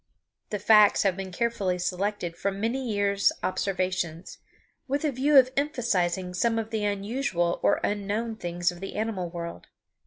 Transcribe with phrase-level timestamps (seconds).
[0.49, 4.39] The facts have been carefully selected from many years' observations,
[4.87, 9.29] with a view of emphasizing some of the unusual or unknown things of the animal
[9.29, 9.67] world.